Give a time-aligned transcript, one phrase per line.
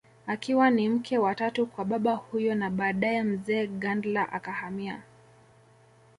[0.27, 5.01] Akiwa ni mke wa tatu kwa baba huyo na badae mzee Gandla akahamia